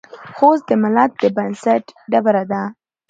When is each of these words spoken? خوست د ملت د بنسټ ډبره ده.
خوست 0.35 0.63
د 0.69 0.71
ملت 0.83 1.11
د 1.21 1.23
بنسټ 1.35 1.83
ډبره 2.11 2.43
ده. 2.51 2.61